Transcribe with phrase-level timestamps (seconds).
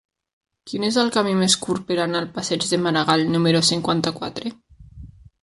[0.69, 4.55] Quin és el camí més curt per anar al passeig de Maragall número cinquanta-quatre?